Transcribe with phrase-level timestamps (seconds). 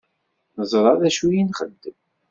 [0.57, 1.99] Neẓṛa dacu i nxeddem.